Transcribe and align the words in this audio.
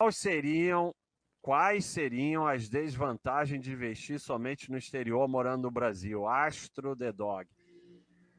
quais 0.00 0.16
seriam, 0.16 0.94
quais 1.42 1.84
seriam 1.84 2.46
as 2.46 2.70
desvantagens 2.70 3.62
de 3.62 3.70
investir 3.70 4.18
somente 4.18 4.70
no 4.70 4.78
exterior 4.78 5.28
morando 5.28 5.64
no 5.64 5.70
Brasil? 5.70 6.26
Astro 6.26 6.96
The 6.96 7.12
Dog. 7.12 7.46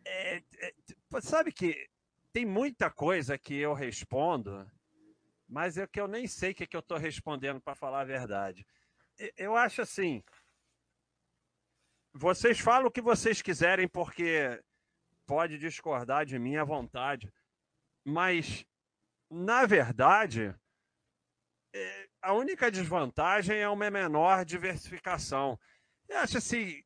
É, 0.03 0.37
é, 0.37 0.73
sabe 1.21 1.51
que 1.51 1.87
tem 2.33 2.47
muita 2.47 2.89
coisa 2.89 3.37
que 3.37 3.53
eu 3.53 3.75
respondo, 3.75 4.67
mas 5.47 5.77
é 5.77 5.85
que 5.85 6.01
eu 6.01 6.07
nem 6.07 6.25
sei 6.25 6.51
o 6.51 6.55
que, 6.55 6.65
que 6.65 6.75
eu 6.75 6.79
estou 6.79 6.97
respondendo 6.97 7.61
para 7.61 7.75
falar 7.75 8.01
a 8.01 8.05
verdade. 8.05 8.65
Eu 9.37 9.55
acho 9.55 9.83
assim. 9.83 10.23
Vocês 12.11 12.59
falam 12.59 12.87
o 12.87 12.91
que 12.91 13.01
vocês 13.01 13.39
quiserem, 13.39 13.87
porque 13.87 14.59
pode 15.27 15.59
discordar 15.59 16.25
de 16.25 16.39
mim 16.39 16.55
à 16.55 16.63
vontade. 16.63 17.31
Mas, 18.03 18.65
na 19.29 19.67
verdade, 19.67 20.47
é, 20.47 20.55
a 22.21 22.33
única 22.33 22.71
desvantagem 22.71 23.57
é 23.57 23.69
uma 23.69 23.89
menor 23.89 24.45
diversificação. 24.45 25.59
Eu 26.07 26.19
acho 26.19 26.37
assim, 26.37 26.83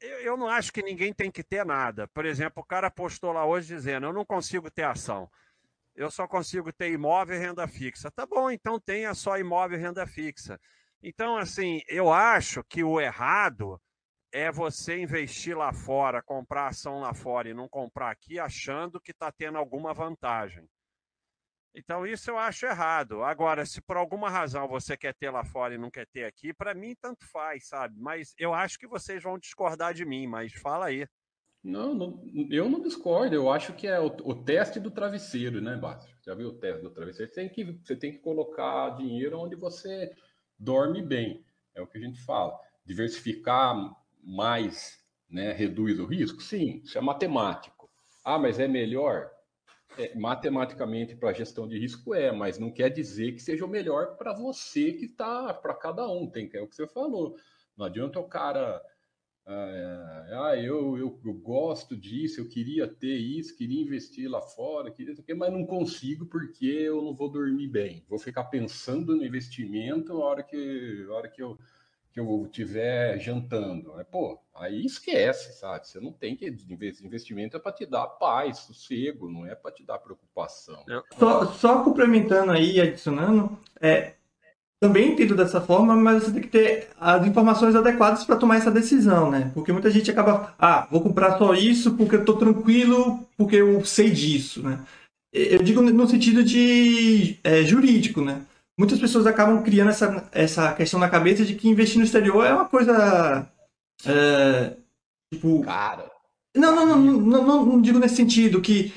eu, 0.00 0.20
eu, 0.20 0.36
não 0.36 0.48
acho 0.48 0.72
que 0.72 0.82
ninguém 0.82 1.12
tem 1.12 1.30
que 1.30 1.42
ter 1.42 1.64
nada. 1.64 2.06
Por 2.08 2.24
exemplo, 2.24 2.62
o 2.62 2.66
cara 2.66 2.90
postou 2.90 3.32
lá 3.32 3.44
hoje 3.44 3.74
dizendo: 3.74 4.06
eu 4.06 4.12
não 4.12 4.24
consigo 4.24 4.70
ter 4.70 4.84
ação. 4.84 5.28
Eu 5.94 6.10
só 6.10 6.28
consigo 6.28 6.72
ter 6.72 6.92
imóvel 6.92 7.36
e 7.36 7.40
renda 7.40 7.66
fixa. 7.66 8.10
Tá 8.10 8.24
bom, 8.24 8.50
então 8.50 8.78
tenha 8.78 9.14
só 9.14 9.36
imóvel 9.36 9.78
e 9.78 9.82
renda 9.82 10.06
fixa. 10.06 10.60
Então, 11.02 11.36
assim, 11.36 11.80
eu 11.88 12.12
acho 12.12 12.62
que 12.64 12.84
o 12.84 13.00
errado 13.00 13.80
é 14.30 14.50
você 14.52 14.98
investir 14.98 15.56
lá 15.56 15.72
fora, 15.72 16.22
comprar 16.22 16.68
ação 16.68 17.00
lá 17.00 17.14
fora 17.14 17.48
e 17.48 17.54
não 17.54 17.68
comprar 17.68 18.10
aqui, 18.10 18.38
achando 18.38 19.00
que 19.00 19.10
está 19.10 19.32
tendo 19.32 19.58
alguma 19.58 19.92
vantagem. 19.94 20.68
Então, 21.74 22.06
isso 22.06 22.30
eu 22.30 22.38
acho 22.38 22.66
errado. 22.66 23.22
Agora, 23.22 23.64
se 23.64 23.80
por 23.80 23.96
alguma 23.96 24.28
razão 24.28 24.66
você 24.66 24.96
quer 24.96 25.14
ter 25.14 25.30
lá 25.30 25.44
fora 25.44 25.74
e 25.74 25.78
não 25.78 25.90
quer 25.90 26.06
ter 26.06 26.24
aqui, 26.24 26.52
para 26.52 26.74
mim 26.74 26.94
tanto 27.00 27.26
faz, 27.26 27.68
sabe? 27.68 27.94
Mas 27.98 28.34
eu 28.38 28.52
acho 28.52 28.78
que 28.78 28.86
vocês 28.86 29.22
vão 29.22 29.38
discordar 29.38 29.94
de 29.94 30.04
mim, 30.04 30.26
mas 30.26 30.52
fala 30.52 30.86
aí. 30.86 31.06
Não, 31.62 31.94
não 31.94 32.22
eu 32.50 32.68
não 32.68 32.80
discordo. 32.80 33.34
Eu 33.34 33.50
acho 33.50 33.72
que 33.74 33.86
é 33.86 34.00
o, 34.00 34.06
o 34.06 34.34
teste 34.34 34.80
do 34.80 34.90
travesseiro, 34.90 35.60
né, 35.60 35.76
Bárcio? 35.76 36.14
Já 36.24 36.34
viu 36.34 36.48
o 36.48 36.54
teste 36.54 36.82
do 36.82 36.90
travesseiro? 36.90 37.30
Você 37.30 37.40
tem, 37.40 37.48
que, 37.48 37.64
você 37.64 37.96
tem 37.96 38.12
que 38.12 38.18
colocar 38.18 38.96
dinheiro 38.96 39.38
onde 39.38 39.54
você 39.56 40.12
dorme 40.58 41.02
bem. 41.02 41.44
É 41.74 41.82
o 41.82 41.86
que 41.86 41.98
a 41.98 42.00
gente 42.00 42.20
fala. 42.24 42.58
Diversificar 42.84 43.76
mais 44.22 44.98
né, 45.28 45.52
reduz 45.52 45.98
o 45.98 46.06
risco? 46.06 46.42
Sim, 46.42 46.80
isso 46.82 46.96
é 46.96 47.00
matemático. 47.00 47.90
Ah, 48.24 48.38
mas 48.38 48.58
é 48.58 48.66
melhor? 48.66 49.30
É, 49.98 50.14
matematicamente, 50.14 51.16
para 51.16 51.32
gestão 51.32 51.66
de 51.66 51.76
risco 51.76 52.14
é, 52.14 52.30
mas 52.30 52.56
não 52.56 52.70
quer 52.70 52.88
dizer 52.88 53.32
que 53.32 53.42
seja 53.42 53.64
o 53.64 53.68
melhor 53.68 54.16
para 54.16 54.32
você 54.32 54.92
que 54.92 55.06
está, 55.06 55.52
para 55.52 55.74
cada 55.74 56.08
um. 56.08 56.30
Tem 56.30 56.48
que 56.48 56.56
é 56.56 56.62
o 56.62 56.68
que 56.68 56.76
você 56.76 56.86
falou. 56.86 57.36
Não 57.76 57.84
adianta 57.86 58.20
o 58.20 58.28
cara. 58.28 58.80
Ah, 59.44 60.54
eu, 60.56 60.96
eu, 60.98 61.20
eu, 61.24 61.34
gosto 61.34 61.96
disso, 61.96 62.40
eu 62.40 62.48
queria 62.48 62.86
ter 62.86 63.16
isso, 63.16 63.56
queria 63.56 63.80
investir 63.80 64.30
lá 64.30 64.42
fora, 64.42 64.90
queria, 64.90 65.14
mas 65.34 65.50
não 65.50 65.64
consigo 65.64 66.26
porque 66.26 66.66
eu 66.66 67.02
não 67.02 67.14
vou 67.14 67.30
dormir 67.30 67.66
bem. 67.66 68.04
Vou 68.08 68.18
ficar 68.18 68.44
pensando 68.44 69.16
no 69.16 69.24
investimento 69.24 70.12
a 70.12 70.16
hora 70.16 70.42
que, 70.42 71.06
a 71.08 71.12
hora 71.12 71.28
que 71.28 71.42
eu 71.42 71.58
que 72.12 72.20
eu 72.20 72.44
estiver 72.46 73.18
jantando. 73.18 73.94
Né? 73.94 74.04
Pô, 74.10 74.38
aí 74.54 74.84
esquece, 74.84 75.58
sabe? 75.58 75.86
Você 75.86 76.00
não 76.00 76.12
tem 76.12 76.36
que 76.36 76.46
investimento 77.02 77.56
é 77.56 77.60
para 77.60 77.72
te 77.72 77.86
dar 77.86 78.06
paz, 78.06 78.58
sossego, 78.58 79.30
não 79.30 79.46
é 79.46 79.54
para 79.54 79.72
te 79.72 79.84
dar 79.84 79.98
preocupação. 79.98 80.84
Só, 81.18 81.46
só 81.46 81.84
complementando 81.84 82.52
aí, 82.52 82.80
adicionando, 82.80 83.58
é, 83.80 84.14
também 84.80 85.12
entendo 85.12 85.34
dessa 85.34 85.60
forma, 85.60 85.96
mas 85.96 86.22
você 86.22 86.32
tem 86.32 86.42
que 86.42 86.48
ter 86.48 86.88
as 87.00 87.26
informações 87.26 87.74
adequadas 87.74 88.24
para 88.24 88.36
tomar 88.36 88.56
essa 88.56 88.70
decisão, 88.70 89.30
né? 89.30 89.50
Porque 89.52 89.72
muita 89.72 89.90
gente 89.90 90.10
acaba, 90.10 90.54
ah, 90.58 90.86
vou 90.90 91.00
comprar 91.00 91.36
só 91.36 91.52
isso 91.54 91.94
porque 91.94 92.16
eu 92.16 92.24
tô 92.24 92.34
tranquilo, 92.34 93.26
porque 93.36 93.56
eu 93.56 93.84
sei 93.84 94.10
disso, 94.10 94.62
né? 94.62 94.84
Eu 95.32 95.62
digo 95.62 95.82
no 95.82 96.08
sentido 96.08 96.42
de 96.42 97.38
é, 97.44 97.62
jurídico, 97.62 98.22
né? 98.22 98.42
Muitas 98.78 99.00
pessoas 99.00 99.26
acabam 99.26 99.62
criando 99.62 99.90
essa, 99.90 100.28
essa 100.30 100.72
questão 100.72 101.00
na 101.00 101.10
cabeça 101.10 101.44
de 101.44 101.56
que 101.56 101.68
investir 101.68 101.98
no 101.98 102.04
exterior 102.04 102.46
é 102.46 102.54
uma 102.54 102.66
coisa. 102.66 103.50
É, 104.06 104.76
tipo. 105.32 105.62
Cara. 105.64 106.08
Não, 106.56 106.74
não, 106.74 106.86
não, 106.86 106.98
não, 106.98 107.46
não, 107.46 107.66
não 107.66 107.82
digo 107.82 107.98
nesse 107.98 108.16
sentido, 108.16 108.62
que 108.62 108.94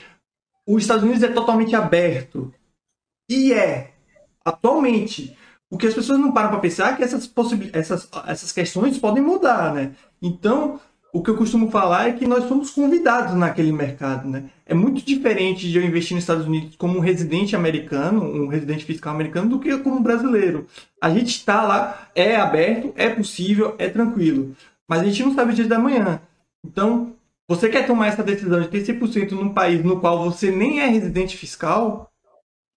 os 0.66 0.84
Estados 0.84 1.04
Unidos 1.04 1.24
é 1.24 1.28
totalmente 1.28 1.76
aberto. 1.76 2.54
E 3.30 3.52
é. 3.52 3.94
Atualmente. 4.46 5.36
O 5.70 5.78
que 5.78 5.88
as 5.88 5.94
pessoas 5.94 6.20
não 6.20 6.34
param 6.34 6.50
para 6.50 6.60
pensar 6.60 6.94
é 6.94 6.96
que 6.98 7.04
essas, 7.04 7.32
essas, 7.72 8.10
essas 8.28 8.52
questões 8.52 9.00
podem 9.00 9.24
mudar, 9.24 9.74
né? 9.74 9.96
Então, 10.22 10.82
o 11.14 11.22
que 11.22 11.30
eu 11.30 11.36
costumo 11.36 11.70
falar 11.70 12.08
é 12.08 12.14
que 12.14 12.26
nós 12.26 12.48
somos 12.48 12.70
convidados 12.70 13.36
naquele 13.36 13.72
mercado, 13.72 14.30
né? 14.30 14.46
É 14.66 14.74
muito 14.74 15.04
diferente 15.06 15.70
de 15.70 15.78
eu 15.78 15.84
investir 15.84 16.16
nos 16.16 16.24
Estados 16.24 16.46
Unidos 16.46 16.76
como 16.78 16.98
um 16.98 17.02
residente 17.02 17.56
americano, 17.56 18.24
um 18.24 18.48
residente 18.48 18.86
fiscal 18.86 19.14
americano, 19.14 19.50
do 19.50 19.60
que 19.60 19.78
como 19.80 20.00
brasileiro. 20.00 20.68
A 21.02 21.10
gente 21.10 21.30
está 21.30 21.64
lá, 21.64 22.10
é 22.16 22.38
aberto, 22.38 22.94
é 22.96 23.10
possível, 23.10 23.76
é 23.78 23.90
tranquilo. 23.90 24.56
Mas 24.88 25.02
a 25.02 25.04
gente 25.04 25.24
não 25.24 25.36
sabe 25.36 25.52
o 25.52 25.56
dia 25.56 25.68
da 25.68 25.80
manhã. 25.80 26.22
Então, 26.66 27.14
você 27.48 27.68
quer 27.68 27.86
tomar 27.86 28.08
essa 28.08 28.24
decisão 28.24 28.62
de 28.62 28.70
ter 28.70 28.82
100% 28.82 29.32
num 29.32 29.54
país 29.54 29.84
no 29.84 30.00
qual 30.00 30.24
você 30.24 30.50
nem 30.50 30.80
é 30.80 30.88
residente 30.88 31.36
fiscal, 31.36 32.10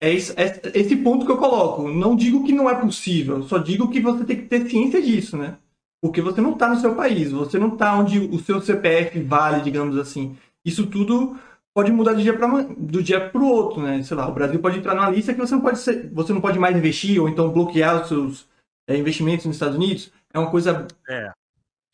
é 0.00 0.10
é 0.12 0.78
esse 0.78 0.96
ponto 0.96 1.24
que 1.24 1.30
eu 1.30 1.38
coloco. 1.38 1.88
Não 1.88 2.16
digo 2.16 2.44
que 2.44 2.52
não 2.52 2.68
é 2.68 2.74
possível, 2.74 3.44
só 3.44 3.58
digo 3.58 3.88
que 3.88 4.00
você 4.00 4.24
tem 4.24 4.36
que 4.36 4.46
ter 4.46 4.68
ciência 4.68 5.00
disso, 5.00 5.36
né? 5.36 5.56
Porque 6.04 6.20
você 6.20 6.38
não 6.38 6.52
está 6.52 6.68
no 6.68 6.78
seu 6.78 6.94
país, 6.94 7.32
você 7.32 7.58
não 7.58 7.68
está 7.68 7.96
onde 7.96 8.18
o 8.18 8.38
seu 8.38 8.60
CPF 8.60 9.18
vale, 9.22 9.62
digamos 9.62 9.96
assim. 9.96 10.36
Isso 10.62 10.86
tudo 10.86 11.34
pode 11.72 11.90
mudar 11.90 12.12
do 12.12 12.20
dia 12.20 12.36
para 12.36 12.46
do 12.62 13.02
dia 13.02 13.30
para 13.30 13.40
o 13.40 13.48
outro, 13.48 13.80
né? 13.80 14.02
Sei 14.02 14.14
lá, 14.14 14.28
o 14.28 14.34
Brasil 14.34 14.60
pode 14.60 14.76
entrar 14.76 14.94
numa 14.94 15.08
lista 15.08 15.32
que 15.32 15.40
você 15.40 15.54
não 15.54 15.62
pode 15.62 15.78
ser, 15.78 16.10
você 16.12 16.30
não 16.34 16.42
pode 16.42 16.58
mais 16.58 16.76
investir 16.76 17.18
ou 17.18 17.26
então 17.26 17.50
bloquear 17.50 18.02
os 18.02 18.08
seus 18.08 18.46
é, 18.86 18.94
investimentos 18.98 19.46
nos 19.46 19.56
Estados 19.56 19.76
Unidos. 19.76 20.12
É 20.30 20.38
uma 20.38 20.50
coisa 20.50 20.86
é, 21.08 21.32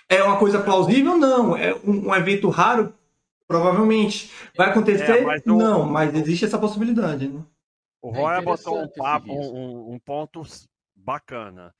é 0.08 0.24
uma 0.24 0.40
coisa 0.40 0.60
plausível? 0.60 1.16
Não. 1.16 1.56
É 1.56 1.72
um, 1.76 2.08
um 2.08 2.14
evento 2.16 2.48
raro? 2.48 2.92
Provavelmente. 3.46 4.32
Vai 4.56 4.70
acontecer? 4.70 5.18
É, 5.18 5.20
mas 5.20 5.44
não, 5.44 5.86
mas 5.86 6.12
existe 6.16 6.46
essa 6.46 6.58
possibilidade. 6.58 7.28
Né? 7.28 7.44
O 8.02 8.10
Roy 8.10 8.38
é 8.38 8.42
botou 8.42 8.76
um 8.76 8.88
papo, 8.88 9.32
um, 9.32 9.94
um 9.94 10.00
ponto 10.00 10.42
bacana. 10.96 11.72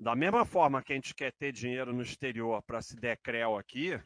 Da 0.00 0.14
mesma 0.14 0.44
forma 0.44 0.82
que 0.82 0.92
a 0.92 0.96
gente 0.96 1.14
quer 1.14 1.32
ter 1.32 1.50
dinheiro 1.50 1.92
no 1.92 2.02
exterior 2.02 2.62
para 2.62 2.80
se 2.80 2.94
der 2.94 3.16
creu 3.16 3.56
aqui, 3.56 4.00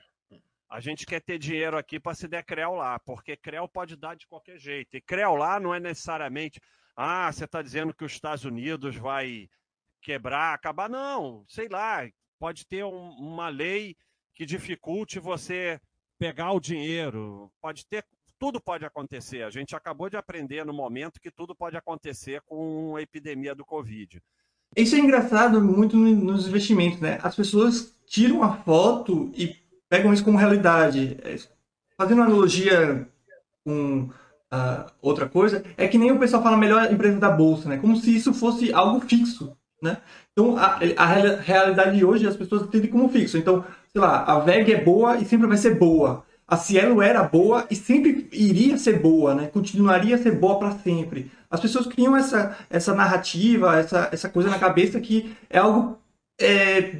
a 0.70 0.80
gente 0.80 1.04
quer 1.04 1.20
ter 1.20 1.38
dinheiro 1.38 1.76
aqui 1.76 2.00
para 2.00 2.14
se 2.14 2.26
der 2.26 2.42
creu 2.44 2.72
lá, 2.72 2.98
porque 3.00 3.36
creu 3.36 3.68
pode 3.68 3.94
dar 3.94 4.16
de 4.16 4.26
qualquer 4.26 4.58
jeito. 4.58 4.96
E 4.96 5.02
creu 5.02 5.34
lá 5.34 5.60
não 5.60 5.74
é 5.74 5.78
necessariamente, 5.78 6.58
ah, 6.96 7.30
você 7.30 7.44
está 7.44 7.60
dizendo 7.60 7.92
que 7.94 8.04
os 8.06 8.12
Estados 8.12 8.46
Unidos 8.46 8.96
vai 8.96 9.50
quebrar, 10.00 10.54
acabar. 10.54 10.88
Não, 10.88 11.44
sei 11.46 11.68
lá, 11.68 12.08
pode 12.38 12.66
ter 12.66 12.84
um, 12.84 13.10
uma 13.10 13.50
lei 13.50 13.94
que 14.34 14.46
dificulte 14.46 15.18
você 15.18 15.78
pegar 16.18 16.52
o 16.52 16.60
dinheiro, 16.60 17.52
pode 17.60 17.86
ter, 17.86 18.02
tudo 18.38 18.58
pode 18.58 18.86
acontecer. 18.86 19.42
A 19.42 19.50
gente 19.50 19.76
acabou 19.76 20.08
de 20.08 20.16
aprender 20.16 20.64
no 20.64 20.72
momento 20.72 21.20
que 21.20 21.30
tudo 21.30 21.54
pode 21.54 21.76
acontecer 21.76 22.40
com 22.46 22.96
a 22.96 23.02
epidemia 23.02 23.54
do 23.54 23.64
Covid. 23.64 24.22
Isso 24.76 24.94
é 24.94 24.98
engraçado 24.98 25.60
muito 25.60 25.96
nos 25.96 26.48
investimentos, 26.48 27.00
né? 27.00 27.18
As 27.22 27.36
pessoas 27.36 27.94
tiram 28.06 28.42
a 28.42 28.52
foto 28.52 29.30
e 29.34 29.54
pegam 29.88 30.12
isso 30.12 30.24
como 30.24 30.38
realidade. 30.38 31.18
É, 31.22 31.36
fazendo 31.96 32.18
uma 32.18 32.26
analogia 32.26 33.06
com 33.64 34.08
uh, 34.52 34.90
outra 35.00 35.28
coisa, 35.28 35.62
é 35.76 35.86
que 35.86 35.98
nem 35.98 36.10
o 36.10 36.18
pessoal 36.18 36.42
fala 36.42 36.56
melhor 36.56 36.90
empresa 36.92 37.18
da 37.18 37.30
bolsa, 37.30 37.68
né? 37.68 37.76
Como 37.76 37.96
se 37.96 38.14
isso 38.14 38.32
fosse 38.32 38.72
algo 38.72 39.00
fixo, 39.00 39.56
né? 39.82 39.98
Então, 40.32 40.56
a, 40.56 40.78
a 40.96 41.06
realidade 41.06 41.96
de 41.96 42.04
hoje 42.04 42.26
as 42.26 42.36
pessoas 42.36 42.62
entendem 42.62 42.90
como 42.90 43.08
fixo. 43.08 43.36
Então, 43.36 43.64
sei 43.92 44.00
lá, 44.00 44.24
a 44.24 44.38
VEG 44.40 44.72
é 44.72 44.82
boa 44.82 45.18
e 45.18 45.24
sempre 45.26 45.46
vai 45.46 45.58
ser 45.58 45.78
boa. 45.78 46.24
A 46.46 46.56
Cielo 46.56 47.00
era 47.00 47.22
boa 47.22 47.66
e 47.70 47.76
sempre 47.76 48.28
iria 48.32 48.76
ser 48.76 49.00
boa, 49.00 49.34
né? 49.34 49.46
Continuaria 49.46 50.16
a 50.16 50.18
ser 50.18 50.32
boa 50.32 50.58
para 50.58 50.72
sempre. 50.72 51.30
As 51.50 51.60
pessoas 51.60 51.86
criam 51.86 52.16
essa, 52.16 52.56
essa 52.68 52.94
narrativa, 52.94 53.78
essa, 53.78 54.08
essa 54.12 54.28
coisa 54.28 54.50
na 54.50 54.58
cabeça 54.58 55.00
que 55.00 55.34
é 55.48 55.58
algo 55.58 55.98
é, 56.40 56.96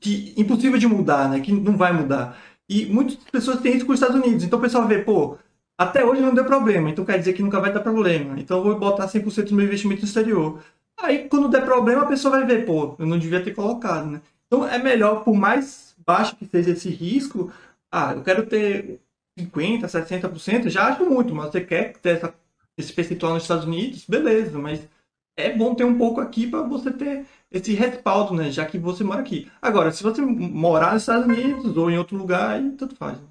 que 0.00 0.34
impossível 0.36 0.78
de 0.78 0.86
mudar, 0.86 1.28
né? 1.28 1.40
Que 1.40 1.52
não 1.52 1.76
vai 1.76 1.92
mudar. 1.92 2.36
E 2.68 2.86
muitas 2.86 3.16
pessoas 3.30 3.60
têm 3.60 3.76
isso 3.76 3.86
com 3.86 3.92
os 3.92 4.00
Estados 4.00 4.20
Unidos. 4.20 4.44
Então 4.44 4.58
o 4.58 4.62
pessoal 4.62 4.86
vê, 4.86 4.98
pô, 4.98 5.36
até 5.76 6.04
hoje 6.04 6.20
não 6.20 6.34
deu 6.34 6.44
problema, 6.44 6.90
então 6.90 7.04
quer 7.04 7.18
dizer 7.18 7.32
que 7.32 7.42
nunca 7.42 7.60
vai 7.60 7.72
dar 7.72 7.80
problema. 7.80 8.38
Então 8.40 8.58
eu 8.58 8.64
vou 8.64 8.78
botar 8.78 9.06
100% 9.06 9.48
do 9.48 9.54
meu 9.54 9.66
investimento 9.66 10.02
no 10.02 10.06
exterior. 10.06 10.60
Aí 11.00 11.28
quando 11.28 11.48
der 11.48 11.64
problema, 11.64 12.02
a 12.02 12.06
pessoa 12.06 12.38
vai 12.38 12.46
ver, 12.46 12.64
pô, 12.64 12.94
eu 12.98 13.06
não 13.06 13.18
devia 13.18 13.42
ter 13.42 13.52
colocado, 13.54 14.06
né? 14.10 14.20
Então 14.46 14.66
é 14.66 14.78
melhor, 14.78 15.24
por 15.24 15.34
mais 15.34 15.94
baixo 16.06 16.36
que 16.36 16.46
seja 16.46 16.72
esse 16.72 16.88
risco, 16.90 17.50
ah, 17.92 18.12
eu 18.14 18.22
quero 18.22 18.46
ter 18.46 19.00
50%, 19.38 19.82
60%, 19.82 20.68
já 20.70 20.88
acho 20.88 21.04
muito, 21.04 21.34
mas 21.34 21.52
você 21.52 21.60
quer 21.64 21.92
ter 21.98 22.16
essa 22.16 22.34
esse 22.76 22.92
percentual 22.92 23.34
nos 23.34 23.42
Estados 23.42 23.64
Unidos, 23.64 24.06
beleza, 24.06 24.58
mas 24.58 24.88
é 25.36 25.52
bom 25.52 25.74
ter 25.74 25.84
um 25.84 25.98
pouco 25.98 26.20
aqui 26.20 26.46
para 26.46 26.62
você 26.62 26.92
ter 26.92 27.26
esse 27.50 27.74
respaldo, 27.74 28.34
né? 28.34 28.50
Já 28.50 28.66
que 28.66 28.78
você 28.78 29.04
mora 29.04 29.20
aqui. 29.20 29.50
Agora, 29.60 29.92
se 29.92 30.02
você 30.02 30.22
morar 30.22 30.94
nos 30.94 31.02
Estados 31.02 31.26
Unidos 31.26 31.76
ou 31.76 31.90
em 31.90 31.98
outro 31.98 32.16
lugar, 32.16 32.50
aí 32.50 32.72
tudo 32.72 32.96
faz. 32.96 33.20
Né? 33.20 33.28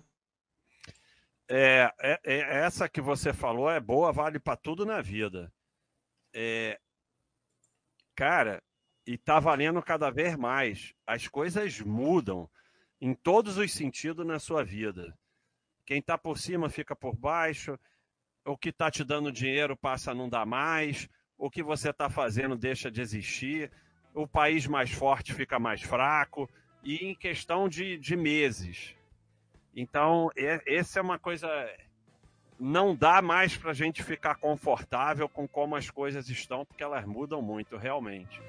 É, 1.50 1.94
é, 2.00 2.19
é, 2.24 2.40
essa 2.66 2.88
que 2.88 3.02
você 3.02 3.34
falou 3.34 3.69
é 3.69 3.80
boa, 3.80 4.12
vale 4.12 4.40
para 4.40 4.56
tudo 4.56 4.86
na 4.86 5.02
vida. 5.02 5.52
É, 6.34 6.80
cara, 8.16 8.63
e 9.06 9.18
tá 9.18 9.40
valendo 9.40 9.81
cada 9.81 10.10
vez 10.10 10.36
mais. 10.36 10.94
As 11.06 11.28
coisas 11.28 11.80
mudam 11.81 12.50
em 13.01 13.15
todos 13.15 13.57
os 13.57 13.74
sentidos 13.74 14.25
na 14.25 14.38
sua 14.38 14.63
vida. 14.63 15.18
Quem 15.86 15.98
está 15.98 16.18
por 16.18 16.38
cima 16.38 16.69
fica 16.69 16.95
por 16.95 17.15
baixo, 17.15 17.77
o 18.45 18.56
que 18.56 18.69
está 18.69 18.92
te 18.92 19.03
dando 19.03 19.31
dinheiro 19.31 19.75
passa 19.75 20.12
a 20.12 20.15
não 20.15 20.30
dar 20.30 20.45
mais, 20.45 21.09
o 21.38 21.50
que 21.50 21.63
você 21.63 21.89
está 21.89 22.09
fazendo 22.09 22.56
deixa 22.56 22.92
de 22.92 23.01
existir, 23.01 23.71
o 24.13 24.27
país 24.27 24.68
mais 24.68 24.92
forte 24.92 25.33
fica 25.33 25.57
mais 25.57 25.81
fraco, 25.81 26.48
e 26.83 26.98
em 26.98 27.15
questão 27.15 27.68
de, 27.68 27.98
de 27.98 28.15
meses. 28.15 28.95
Então, 29.75 30.30
é, 30.38 30.62
essa 30.68 31.00
é 31.00 31.01
uma 31.01 31.18
coisa. 31.18 31.48
Não 32.59 32.95
dá 32.95 33.21
mais 33.21 33.57
para 33.57 33.71
a 33.71 33.74
gente 33.74 34.03
ficar 34.03 34.36
confortável 34.36 35.27
com 35.27 35.48
como 35.48 35.75
as 35.75 35.89
coisas 35.89 36.30
estão, 36.30 36.63
porque 36.63 36.83
elas 36.83 37.06
mudam 37.06 37.42
muito, 37.42 37.77
realmente. 37.77 38.39